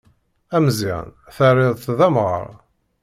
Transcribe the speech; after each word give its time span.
Ameẓyan 0.55 1.07
terriḍ-t 1.35 1.87
d 1.97 1.99
amɣar. 2.07 2.45